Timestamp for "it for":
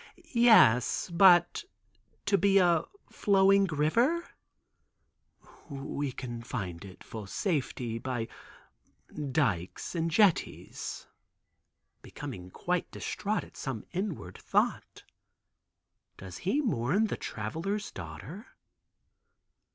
6.83-7.27